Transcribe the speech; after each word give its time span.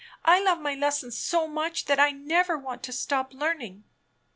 I 0.25 0.39
love 0.41 0.59
my 0.59 0.73
lessons 0.73 1.15
so 1.15 1.47
much 1.47 1.85
that 1.85 1.99
I 1.99 2.09
never 2.09 2.57
want 2.57 2.81
to 2.85 2.91
stop 2.91 3.35
learning. 3.35 3.83